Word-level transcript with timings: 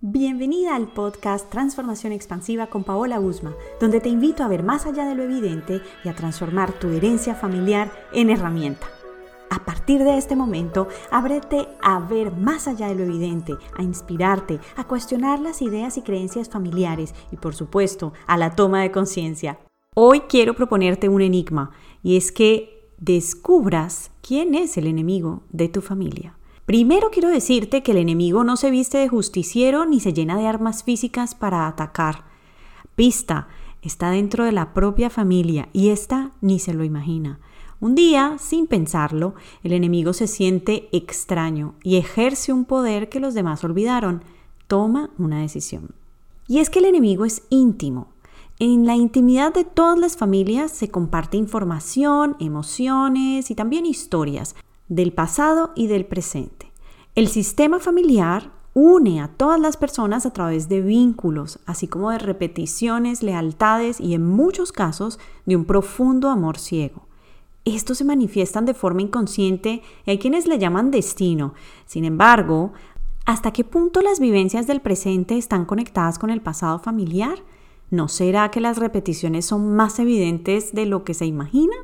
Bienvenida 0.00 0.76
al 0.76 0.86
podcast 0.86 1.50
Transformación 1.50 2.12
Expansiva 2.12 2.68
con 2.68 2.84
Paola 2.84 3.18
Usma, 3.18 3.56
donde 3.80 3.98
te 3.98 4.08
invito 4.08 4.44
a 4.44 4.48
ver 4.48 4.62
más 4.62 4.86
allá 4.86 5.04
de 5.04 5.16
lo 5.16 5.24
evidente 5.24 5.82
y 6.04 6.08
a 6.08 6.14
transformar 6.14 6.70
tu 6.70 6.90
herencia 6.90 7.34
familiar 7.34 7.90
en 8.12 8.30
herramienta. 8.30 8.86
A 9.50 9.64
partir 9.64 10.04
de 10.04 10.16
este 10.16 10.36
momento, 10.36 10.86
ábrete 11.10 11.66
a 11.82 11.98
ver 11.98 12.30
más 12.30 12.68
allá 12.68 12.86
de 12.86 12.94
lo 12.94 13.02
evidente, 13.02 13.56
a 13.76 13.82
inspirarte, 13.82 14.60
a 14.76 14.84
cuestionar 14.84 15.40
las 15.40 15.62
ideas 15.62 15.98
y 15.98 16.02
creencias 16.02 16.48
familiares 16.48 17.12
y 17.32 17.36
por 17.36 17.56
supuesto 17.56 18.12
a 18.28 18.36
la 18.36 18.54
toma 18.54 18.82
de 18.82 18.92
conciencia. 18.92 19.58
Hoy 19.96 20.20
quiero 20.28 20.54
proponerte 20.54 21.08
un 21.08 21.22
enigma 21.22 21.72
y 22.04 22.16
es 22.16 22.30
que 22.30 22.92
descubras 22.98 24.12
quién 24.22 24.54
es 24.54 24.76
el 24.76 24.86
enemigo 24.86 25.42
de 25.50 25.68
tu 25.68 25.82
familia. 25.82 26.38
Primero 26.68 27.10
quiero 27.10 27.30
decirte 27.30 27.82
que 27.82 27.92
el 27.92 27.96
enemigo 27.96 28.44
no 28.44 28.58
se 28.58 28.70
viste 28.70 28.98
de 28.98 29.08
justiciero 29.08 29.86
ni 29.86 30.00
se 30.00 30.12
llena 30.12 30.36
de 30.36 30.46
armas 30.46 30.84
físicas 30.84 31.34
para 31.34 31.66
atacar. 31.66 32.24
Pista, 32.94 33.48
está 33.80 34.10
dentro 34.10 34.44
de 34.44 34.52
la 34.52 34.74
propia 34.74 35.08
familia 35.08 35.70
y 35.72 35.88
esta 35.88 36.32
ni 36.42 36.58
se 36.58 36.74
lo 36.74 36.84
imagina. 36.84 37.40
Un 37.80 37.94
día, 37.94 38.36
sin 38.38 38.66
pensarlo, 38.66 39.34
el 39.62 39.72
enemigo 39.72 40.12
se 40.12 40.26
siente 40.26 40.90
extraño 40.92 41.74
y 41.82 41.96
ejerce 41.96 42.52
un 42.52 42.66
poder 42.66 43.08
que 43.08 43.18
los 43.18 43.32
demás 43.32 43.64
olvidaron. 43.64 44.22
Toma 44.66 45.08
una 45.16 45.40
decisión. 45.40 45.94
Y 46.48 46.58
es 46.58 46.68
que 46.68 46.80
el 46.80 46.84
enemigo 46.84 47.24
es 47.24 47.44
íntimo. 47.48 48.08
En 48.58 48.84
la 48.84 48.94
intimidad 48.94 49.54
de 49.54 49.64
todas 49.64 49.98
las 49.98 50.18
familias 50.18 50.70
se 50.70 50.90
comparte 50.90 51.38
información, 51.38 52.36
emociones 52.40 53.50
y 53.50 53.54
también 53.54 53.86
historias 53.86 54.54
del 54.88 55.12
pasado 55.12 55.72
y 55.74 55.86
del 55.86 56.06
presente. 56.06 56.72
El 57.14 57.28
sistema 57.28 57.78
familiar 57.78 58.50
une 58.74 59.20
a 59.20 59.28
todas 59.28 59.58
las 59.58 59.76
personas 59.76 60.24
a 60.24 60.32
través 60.32 60.68
de 60.68 60.80
vínculos, 60.80 61.58
así 61.66 61.88
como 61.88 62.10
de 62.10 62.18
repeticiones, 62.18 63.22
lealtades 63.22 64.00
y 64.00 64.14
en 64.14 64.24
muchos 64.24 64.70
casos 64.70 65.18
de 65.46 65.56
un 65.56 65.64
profundo 65.64 66.30
amor 66.30 66.58
ciego. 66.58 67.08
Estos 67.64 67.98
se 67.98 68.04
manifiestan 68.04 68.66
de 68.66 68.74
forma 68.74 69.02
inconsciente 69.02 69.82
y 70.06 70.10
hay 70.10 70.18
quienes 70.18 70.46
le 70.46 70.58
llaman 70.58 70.90
destino. 70.90 71.54
Sin 71.86 72.04
embargo, 72.04 72.72
¿hasta 73.26 73.52
qué 73.52 73.64
punto 73.64 74.00
las 74.00 74.20
vivencias 74.20 74.66
del 74.66 74.80
presente 74.80 75.36
están 75.36 75.64
conectadas 75.64 76.18
con 76.18 76.30
el 76.30 76.40
pasado 76.40 76.78
familiar? 76.78 77.38
¿No 77.90 78.08
será 78.08 78.50
que 78.50 78.60
las 78.60 78.78
repeticiones 78.78 79.44
son 79.46 79.74
más 79.74 79.98
evidentes 79.98 80.72
de 80.72 80.86
lo 80.86 81.04
que 81.04 81.14
se 81.14 81.26
imagina? 81.26 81.74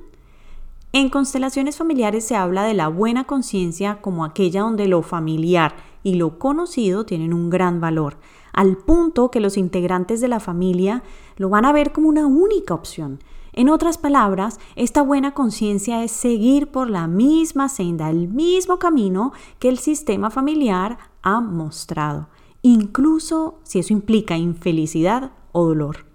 En 0.97 1.09
constelaciones 1.09 1.77
familiares 1.77 2.25
se 2.25 2.37
habla 2.37 2.63
de 2.63 2.73
la 2.73 2.87
buena 2.87 3.25
conciencia 3.25 4.01
como 4.01 4.25
aquella 4.25 4.61
donde 4.61 4.87
lo 4.87 5.03
familiar 5.03 5.75
y 6.05 6.15
lo 6.15 6.39
conocido 6.39 7.05
tienen 7.05 7.35
un 7.35 7.51
gran 7.51 7.81
valor, 7.81 8.17
al 8.53 8.77
punto 8.77 9.33
que 9.33 9.41
los 9.41 9.57
integrantes 9.57 10.21
de 10.21 10.29
la 10.29 10.39
familia 10.39 11.03
lo 11.37 11.49
van 11.49 11.65
a 11.65 11.73
ver 11.73 11.91
como 11.91 12.09
una 12.09 12.29
única 12.29 12.75
opción. 12.75 13.19
En 13.55 13.71
otras 13.71 13.99
palabras, 13.99 14.61
esta 14.77 15.03
buena 15.03 15.35
conciencia 15.35 16.05
es 16.05 16.13
seguir 16.13 16.69
por 16.69 16.89
la 16.89 17.09
misma 17.09 17.69
senda, 17.69 18.09
el 18.09 18.29
mismo 18.29 18.79
camino 18.79 19.33
que 19.59 19.71
el 19.71 19.79
sistema 19.79 20.31
familiar 20.31 20.99
ha 21.23 21.41
mostrado, 21.41 22.29
incluso 22.63 23.59
si 23.65 23.81
eso 23.81 23.93
implica 23.93 24.37
infelicidad 24.37 25.33
o 25.51 25.67
dolor. 25.67 26.14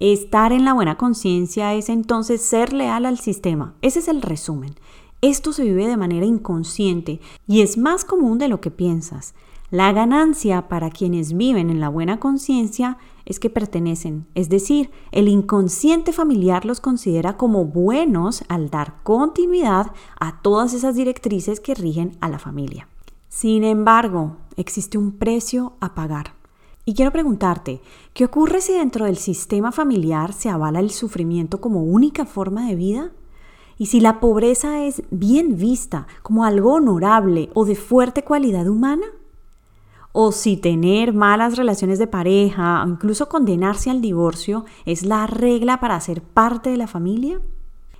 Estar 0.00 0.52
en 0.52 0.64
la 0.64 0.72
buena 0.72 0.96
conciencia 0.96 1.74
es 1.74 1.90
entonces 1.90 2.40
ser 2.40 2.72
leal 2.72 3.04
al 3.04 3.18
sistema. 3.18 3.74
Ese 3.82 3.98
es 3.98 4.08
el 4.08 4.22
resumen. 4.22 4.74
Esto 5.20 5.52
se 5.52 5.62
vive 5.62 5.86
de 5.86 5.98
manera 5.98 6.24
inconsciente 6.24 7.20
y 7.46 7.60
es 7.60 7.76
más 7.76 8.06
común 8.06 8.38
de 8.38 8.48
lo 8.48 8.62
que 8.62 8.70
piensas. 8.70 9.34
La 9.70 9.92
ganancia 9.92 10.68
para 10.68 10.88
quienes 10.88 11.36
viven 11.36 11.68
en 11.68 11.80
la 11.80 11.90
buena 11.90 12.18
conciencia 12.18 12.96
es 13.26 13.38
que 13.38 13.50
pertenecen, 13.50 14.26
es 14.34 14.48
decir, 14.48 14.90
el 15.12 15.28
inconsciente 15.28 16.14
familiar 16.14 16.64
los 16.64 16.80
considera 16.80 17.36
como 17.36 17.66
buenos 17.66 18.42
al 18.48 18.70
dar 18.70 19.02
continuidad 19.02 19.92
a 20.18 20.40
todas 20.40 20.72
esas 20.72 20.96
directrices 20.96 21.60
que 21.60 21.74
rigen 21.74 22.16
a 22.22 22.30
la 22.30 22.38
familia. 22.38 22.88
Sin 23.28 23.64
embargo, 23.64 24.38
existe 24.56 24.96
un 24.96 25.12
precio 25.12 25.74
a 25.80 25.94
pagar. 25.94 26.39
Y 26.84 26.94
quiero 26.94 27.12
preguntarte, 27.12 27.82
¿qué 28.14 28.24
ocurre 28.24 28.60
si 28.60 28.72
dentro 28.72 29.04
del 29.04 29.16
sistema 29.16 29.70
familiar 29.70 30.32
se 30.32 30.48
avala 30.48 30.80
el 30.80 30.90
sufrimiento 30.90 31.60
como 31.60 31.82
única 31.82 32.24
forma 32.24 32.66
de 32.66 32.74
vida? 32.74 33.12
Y 33.76 33.86
si 33.86 34.00
la 34.00 34.20
pobreza 34.20 34.84
es 34.84 35.02
bien 35.10 35.56
vista 35.56 36.06
como 36.22 36.44
algo 36.44 36.74
honorable 36.74 37.50
o 37.54 37.64
de 37.64 37.76
fuerte 37.76 38.24
cualidad 38.24 38.66
humana? 38.66 39.06
¿O 40.12 40.32
si 40.32 40.56
tener 40.56 41.12
malas 41.12 41.56
relaciones 41.56 41.98
de 41.98 42.06
pareja 42.06 42.82
o 42.84 42.88
incluso 42.88 43.28
condenarse 43.28 43.90
al 43.90 44.00
divorcio 44.00 44.64
es 44.84 45.04
la 45.04 45.26
regla 45.26 45.80
para 45.80 46.00
ser 46.00 46.22
parte 46.22 46.70
de 46.70 46.76
la 46.76 46.88
familia? 46.88 47.40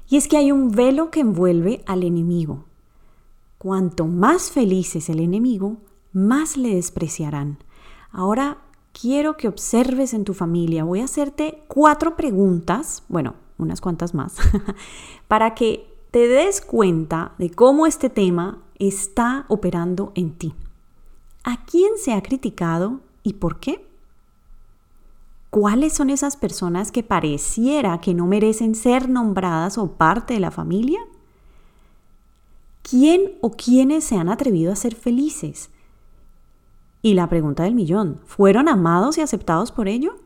Y 0.09 0.17
es 0.17 0.27
que 0.27 0.37
hay 0.37 0.51
un 0.51 0.73
velo 0.73 1.11
que 1.11 1.21
envuelve 1.21 1.85
al 1.87 2.03
enemigo. 2.03 2.65
Cuanto 3.59 4.07
más 4.07 4.51
feliz 4.51 4.97
es 4.97 5.09
el 5.09 5.21
enemigo, 5.21 5.77
más 6.13 6.57
le 6.57 6.75
despreciarán. 6.75 7.59
Ahora 8.11 8.59
quiero 8.93 9.37
que 9.37 9.49
observes 9.49 10.15
en 10.15 10.25
tu 10.25 10.35
familia. 10.35 10.85
Voy 10.85 11.01
a 11.01 11.05
hacerte 11.05 11.63
cuatro 11.69 12.17
preguntas, 12.17 13.03
bueno, 13.09 13.35
unas 13.59 13.81
cuantas 13.81 14.15
más, 14.15 14.37
para 15.29 15.55
que 15.55 15.87
te 16.11 16.27
des 16.27 16.61
cuenta 16.61 17.35
de 17.39 17.51
cómo 17.51 17.87
este 17.87 18.11
tema 18.11 18.63
está 18.79 19.45
operando 19.49 20.13
en 20.15 20.33
ti. 20.33 20.55
¿A 21.45 21.65
quién 21.65 21.97
se 21.97 22.13
ha 22.13 22.23
criticado 22.23 23.01
y 23.23 23.35
por 23.35 23.61
qué? 23.61 23.87
¿Cuáles 25.51 25.93
son 25.93 26.11
esas 26.11 26.37
personas 26.37 26.93
que 26.93 27.03
pareciera 27.03 28.01
que 28.01 28.15
no 28.15 28.27
merecen 28.27 28.75
ser 28.75 29.09
nombradas 29.09 29.79
o 29.79 29.93
parte 29.93 30.35
de 30.35 30.41
la 30.41 30.51
familia? 30.51 31.01
¿Quién 32.83 33.33
o 33.41 33.51
quiénes 33.51 34.05
se 34.05 34.17
han 34.17 34.29
atrevido 34.29 34.73
a 34.73 34.77
ser 34.77 34.95
felices? 34.95 35.71
Y 37.03 37.15
la 37.15 37.29
pregunta 37.29 37.65
del 37.65 37.75
millón, 37.75 38.21
¿fueron 38.27 38.69
amados 38.69 39.17
y 39.17 39.23
aceptados 39.23 39.73
por 39.73 39.89
ello? 39.89 40.17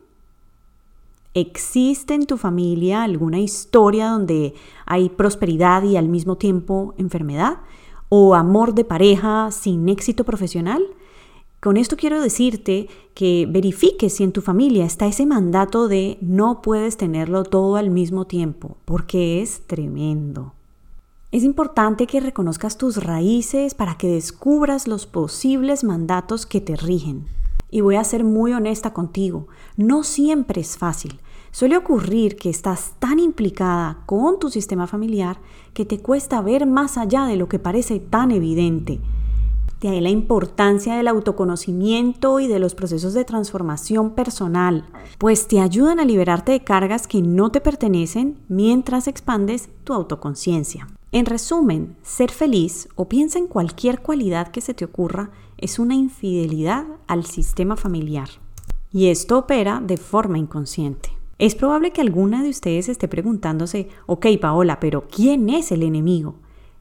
¿Existe 1.33 2.13
en 2.13 2.25
tu 2.25 2.37
familia 2.37 3.03
alguna 3.03 3.39
historia 3.39 4.09
donde 4.09 4.53
hay 4.85 5.09
prosperidad 5.09 5.83
y 5.83 5.97
al 5.97 6.07
mismo 6.07 6.37
tiempo 6.37 6.93
enfermedad? 6.97 7.57
¿O 8.09 8.35
amor 8.35 8.73
de 8.73 8.85
pareja 8.85 9.51
sin 9.51 9.87
éxito 9.89 10.23
profesional? 10.23 10.83
Con 11.61 11.77
esto 11.77 11.97
quiero 11.97 12.21
decirte 12.21 12.87
que 13.13 13.47
verifiques 13.49 14.13
si 14.13 14.23
en 14.23 14.31
tu 14.31 14.41
familia 14.41 14.85
está 14.85 15.07
ese 15.07 15.25
mandato 15.25 15.87
de 15.87 16.17
no 16.21 16.61
puedes 16.61 16.95
tenerlo 16.95 17.43
todo 17.43 17.75
al 17.77 17.89
mismo 17.89 18.25
tiempo, 18.25 18.77
porque 18.85 19.41
es 19.41 19.65
tremendo. 19.65 20.54
Es 21.35 21.43
importante 21.43 22.07
que 22.07 22.21
reconozcas 22.21 22.77
tus 22.77 23.03
raíces 23.03 23.73
para 23.73 23.95
que 23.97 24.07
descubras 24.07 24.87
los 24.87 25.05
posibles 25.05 25.83
mandatos 25.83 26.45
que 26.45 26.61
te 26.61 26.77
rigen. 26.77 27.25
Y 27.69 27.81
voy 27.81 27.97
a 27.97 28.05
ser 28.05 28.23
muy 28.23 28.53
honesta 28.53 28.93
contigo, 28.93 29.49
no 29.75 30.03
siempre 30.03 30.61
es 30.61 30.77
fácil. 30.77 31.19
Suele 31.51 31.75
ocurrir 31.75 32.37
que 32.37 32.49
estás 32.49 32.93
tan 32.99 33.19
implicada 33.19 33.97
con 34.05 34.39
tu 34.39 34.49
sistema 34.49 34.87
familiar 34.87 35.37
que 35.73 35.83
te 35.83 35.99
cuesta 35.99 36.39
ver 36.39 36.65
más 36.65 36.97
allá 36.97 37.25
de 37.25 37.35
lo 37.35 37.49
que 37.49 37.59
parece 37.59 37.99
tan 37.99 38.31
evidente. 38.31 39.01
De 39.81 39.89
ahí 39.89 39.99
la 39.99 40.11
importancia 40.11 40.95
del 40.95 41.09
autoconocimiento 41.09 42.39
y 42.39 42.47
de 42.47 42.59
los 42.59 42.75
procesos 42.75 43.13
de 43.13 43.25
transformación 43.25 44.11
personal, 44.11 44.85
pues 45.17 45.49
te 45.49 45.59
ayudan 45.59 45.99
a 45.99 46.05
liberarte 46.05 46.53
de 46.53 46.63
cargas 46.63 47.07
que 47.07 47.21
no 47.21 47.51
te 47.51 47.59
pertenecen 47.59 48.39
mientras 48.47 49.09
expandes 49.09 49.67
tu 49.83 49.91
autoconciencia. 49.93 50.87
En 51.11 51.25
resumen, 51.25 51.95
ser 52.01 52.31
feliz 52.31 52.89
o 52.95 53.07
piensa 53.07 53.39
en 53.39 53.47
cualquier 53.47 54.01
cualidad 54.01 54.49
que 54.49 54.61
se 54.61 54.73
te 54.73 54.85
ocurra 54.85 55.31
es 55.57 55.79
una 55.79 55.95
infidelidad 55.95 56.85
al 57.07 57.25
sistema 57.25 57.77
familiar. 57.77 58.29
Y 58.91 59.07
esto 59.07 59.37
opera 59.37 59.81
de 59.85 59.97
forma 59.97 60.37
inconsciente. 60.37 61.09
Es 61.37 61.55
probable 61.55 61.91
que 61.91 62.01
alguna 62.01 62.43
de 62.43 62.49
ustedes 62.49 62.87
esté 62.87 63.07
preguntándose, 63.07 63.89
ok 64.05 64.27
Paola, 64.39 64.79
pero 64.79 65.07
¿quién 65.07 65.49
es 65.49 65.71
el 65.71 65.83
enemigo? 65.83 66.35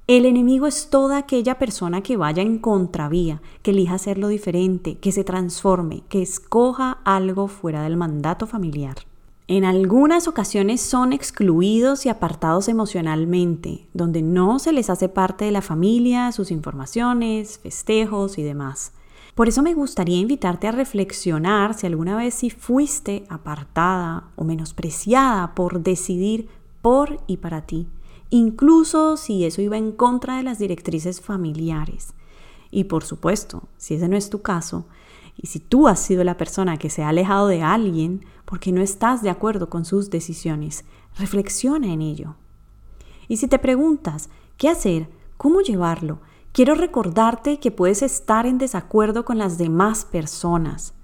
El 0.07 0.27
enemigo 0.27 0.67
es 0.67 0.91
toda 0.91 1.17
aquella 1.17 1.59
persona 1.59 2.03
que 2.03 2.17
vaya 2.17 2.43
en 2.43 2.59
contravía, 2.59 3.41
que 3.63 3.71
elija 3.71 3.95
hacerlo 3.95 4.29
diferente, 4.29 4.99
que 4.99 5.13
se 5.13 5.25
transforme, 5.25 6.03
que 6.09 6.21
escoja 6.23 6.99
algo 7.05 7.49
fuera 7.49 7.83
del 7.83 7.97
mandato 7.97 8.47
familiar. 8.47 8.97
En 9.47 9.65
algunas 9.65 10.27
ocasiones 10.27 10.81
son 10.81 11.13
excluidos 11.13 12.07
y 12.07 12.09
apartados 12.09 12.69
emocionalmente, 12.69 13.87
donde 13.93 14.23
no 14.23 14.59
se 14.59 14.73
les 14.73 14.89
hace 14.89 15.09
parte 15.09 15.45
de 15.45 15.51
la 15.51 15.61
familia, 15.61 16.33
sus 16.33 16.51
informaciones, 16.51 17.59
festejos 17.59 18.39
y 18.39 18.43
demás. 18.43 18.93
Por 19.35 19.49
eso 19.49 19.63
me 19.63 19.75
gustaría 19.75 20.19
invitarte 20.19 20.69
a 20.69 20.73
reflexionar 20.73 21.75
si 21.75 21.87
alguna 21.87 22.17
vez 22.17 22.35
si 22.35 22.51
fuiste 22.51 23.25
apartada 23.29 24.29
o 24.37 24.45
menospreciada 24.45 25.55
por 25.55 25.83
decidir 25.83 26.49
por 26.81 27.21
y 27.27 27.39
para 27.39 27.63
ti 27.67 27.87
incluso 28.35 29.17
si 29.17 29.45
eso 29.45 29.63
iba 29.63 29.77
en 29.77 29.93
contra 29.93 30.37
de 30.37 30.43
las 30.43 30.59
directrices 30.59 31.21
familiares. 31.21 32.15
Y 32.73 32.85
por 32.85 33.05
supuesto, 33.05 33.63
si 33.77 33.95
ese 33.95 34.09
no 34.09 34.17
es 34.17 34.29
tu 34.29 34.43
caso, 34.43 34.87
Y 35.37 35.49
si 35.49 35.59
tú 35.59 35.89
has 35.89 36.01
sido 36.01 36.25
la 36.25 36.37
persona 36.37 36.77
que 36.77 36.91
se 36.91 37.03
ha 37.03 37.09
alejado 37.09 37.49
de 37.49 37.63
alguien 37.63 38.25
porque 38.45 38.73
no 38.73 38.81
estás 38.81 39.23
de 39.23 39.31
acuerdo 39.31 39.69
con 39.69 39.85
sus 39.85 40.11
decisiones, 40.11 40.85
reflexiona 41.19 41.93
en 41.93 42.03
ello. 42.03 42.37
Y 43.29 43.39
si 43.39 43.49
te 43.49 43.59
preguntas, 43.59 44.29
¿qué 44.57 44.69
hacer? 44.69 45.09
¿Cómo 45.37 45.61
llevarlo? 45.61 46.21
Quiero 46.53 46.75
recordarte 46.75 47.59
que 47.59 47.71
puedes 47.71 48.03
estar 48.03 48.47
en 48.47 48.59
desacuerdo 48.59 49.25
con 49.25 49.39
las 49.39 49.59
demás 49.59 50.05
personas. 50.05 50.95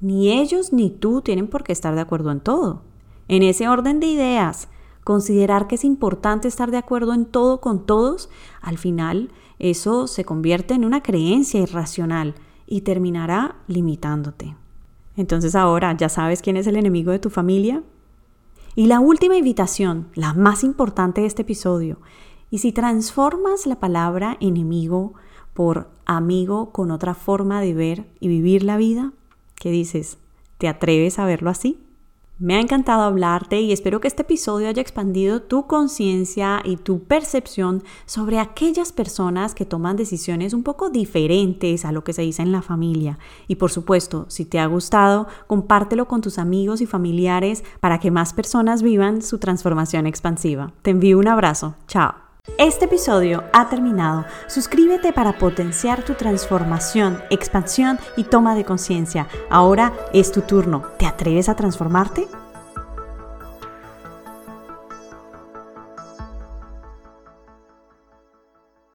Ni 0.00 0.32
ellos 0.32 0.72
ni 0.72 0.90
tú 0.90 1.20
tienen 1.20 1.46
por 1.46 1.62
qué 1.62 1.72
estar 1.72 1.94
de 1.94 2.00
acuerdo 2.00 2.30
en 2.30 2.40
todo. 2.40 2.82
En 3.28 3.42
ese 3.42 3.68
orden 3.68 4.00
de 4.00 4.06
ideas, 4.06 4.68
considerar 5.04 5.68
que 5.68 5.74
es 5.74 5.84
importante 5.84 6.48
estar 6.48 6.70
de 6.70 6.78
acuerdo 6.78 7.12
en 7.12 7.26
todo 7.26 7.60
con 7.60 7.86
todos, 7.86 8.30
al 8.60 8.78
final 8.78 9.30
eso 9.58 10.06
se 10.06 10.24
convierte 10.24 10.74
en 10.74 10.84
una 10.84 11.02
creencia 11.02 11.60
irracional 11.60 12.34
y 12.72 12.80
terminará 12.80 13.56
limitándote. 13.66 14.56
Entonces 15.14 15.54
ahora 15.54 15.94
ya 15.94 16.08
sabes 16.08 16.40
quién 16.40 16.56
es 16.56 16.66
el 16.66 16.76
enemigo 16.76 17.12
de 17.12 17.18
tu 17.18 17.28
familia. 17.28 17.82
Y 18.74 18.86
la 18.86 18.98
última 18.98 19.36
invitación, 19.36 20.08
la 20.14 20.32
más 20.32 20.64
importante 20.64 21.20
de 21.20 21.26
este 21.26 21.42
episodio, 21.42 22.00
y 22.48 22.58
si 22.58 22.72
transformas 22.72 23.66
la 23.66 23.78
palabra 23.78 24.38
enemigo 24.40 25.12
por 25.52 25.90
amigo 26.06 26.72
con 26.72 26.90
otra 26.90 27.12
forma 27.12 27.60
de 27.60 27.74
ver 27.74 28.06
y 28.20 28.28
vivir 28.28 28.62
la 28.62 28.78
vida, 28.78 29.12
¿qué 29.56 29.70
dices? 29.70 30.16
¿Te 30.56 30.66
atreves 30.66 31.18
a 31.18 31.26
verlo 31.26 31.50
así? 31.50 31.78
Me 32.38 32.56
ha 32.56 32.60
encantado 32.60 33.02
hablarte 33.02 33.60
y 33.60 33.72
espero 33.72 34.00
que 34.00 34.08
este 34.08 34.22
episodio 34.22 34.68
haya 34.68 34.82
expandido 34.82 35.42
tu 35.42 35.66
conciencia 35.66 36.60
y 36.64 36.76
tu 36.76 37.04
percepción 37.04 37.84
sobre 38.04 38.40
aquellas 38.40 38.90
personas 38.90 39.54
que 39.54 39.64
toman 39.64 39.96
decisiones 39.96 40.52
un 40.52 40.64
poco 40.64 40.90
diferentes 40.90 41.84
a 41.84 41.92
lo 41.92 42.02
que 42.02 42.12
se 42.12 42.22
dice 42.22 42.42
en 42.42 42.50
la 42.50 42.62
familia. 42.62 43.18
Y 43.46 43.56
por 43.56 43.70
supuesto, 43.70 44.26
si 44.28 44.44
te 44.44 44.58
ha 44.58 44.66
gustado, 44.66 45.28
compártelo 45.46 46.08
con 46.08 46.20
tus 46.20 46.38
amigos 46.38 46.80
y 46.80 46.86
familiares 46.86 47.62
para 47.80 48.00
que 48.00 48.10
más 48.10 48.32
personas 48.32 48.82
vivan 48.82 49.22
su 49.22 49.38
transformación 49.38 50.06
expansiva. 50.06 50.72
Te 50.82 50.90
envío 50.90 51.18
un 51.18 51.28
abrazo. 51.28 51.76
Chao. 51.86 52.31
Este 52.58 52.86
episodio 52.86 53.44
ha 53.52 53.68
terminado. 53.68 54.24
Suscríbete 54.48 55.12
para 55.12 55.38
potenciar 55.38 56.04
tu 56.04 56.14
transformación, 56.14 57.22
expansión 57.30 58.00
y 58.16 58.24
toma 58.24 58.56
de 58.56 58.64
conciencia. 58.64 59.28
Ahora 59.48 59.92
es 60.12 60.32
tu 60.32 60.40
turno. 60.42 60.82
¿Te 60.98 61.06
atreves 61.06 61.48
a 61.48 61.54
transformarte? 61.54 62.26